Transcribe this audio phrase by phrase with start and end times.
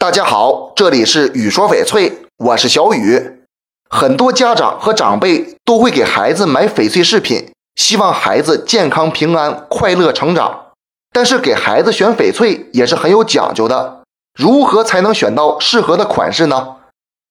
[0.00, 3.42] 大家好，这里是雨说翡翠，我是小雨。
[3.90, 10.68] 很多家长和长辈都会给孩子买翡翠饰品，希望孩子健康平安、快乐成长。
[11.12, 14.00] 但是给孩子选翡翠也是很有讲究的，
[14.38, 16.76] 如何才能选到适合的款式呢？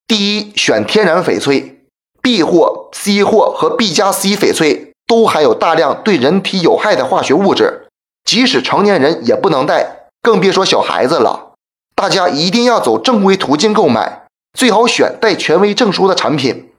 [0.05, 1.81] 第一，选天然翡翠
[2.21, 7.88] ，B 货、C 货和 B 加 C 翡翠都含有大量对人体有害的化学物质，
[8.23, 11.47] 即使成年人也不能戴，更别说小孩子了。
[12.00, 14.23] 大家一定要走正规途径购买，
[14.54, 16.71] 最好选带权威证书的产品。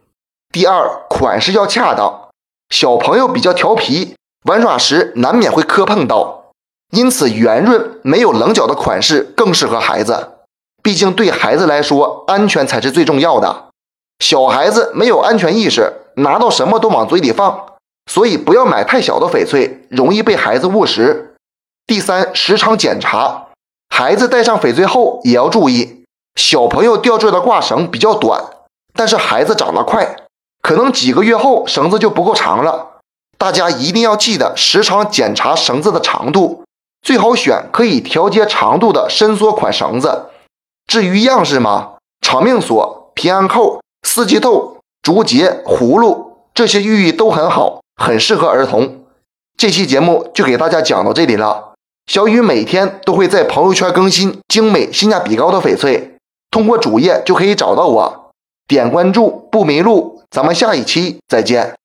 [0.50, 2.30] 第二，款式要恰当。
[2.70, 6.44] 小朋友比较调皮，玩耍时难免会磕碰到，
[6.92, 10.38] 因此圆润、没有棱角的款式更适合孩子。
[10.82, 13.66] 毕竟对孩子来说，安全才是最重要的。
[14.20, 17.74] 小孩子没有安全意识，拿到什么都往嘴里放，
[18.10, 21.34] 所以不要买太小的翡翠，容易被孩子误食。
[21.86, 23.48] 第三，时常检查。
[24.00, 26.04] 孩子戴上翡翠后也要注意，
[26.34, 28.42] 小朋友吊坠的挂绳比较短，
[28.94, 30.16] 但是孩子长得快，
[30.62, 32.92] 可能几个月后绳子就不够长了。
[33.36, 36.64] 大家一定要记得时常检查绳子的长度，
[37.02, 40.30] 最好选可以调节长度的伸缩款绳子。
[40.86, 49.02] 至于样式嘛，长命锁、平安扣、四季豆、竹节、葫芦这些寓意都很好，很适合儿童。
[49.58, 51.69] 这期节目就给大家讲到这里了。
[52.10, 56.16] 小雨每天都会在朋友圈更新精美、性价比高的翡翠，
[56.50, 58.32] 通过主页就可以找到我，
[58.66, 60.20] 点关注不迷路。
[60.28, 61.76] 咱们下一期再见。